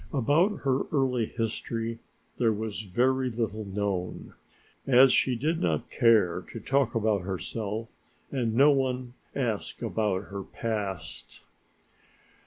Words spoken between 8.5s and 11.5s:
no one asked about her past.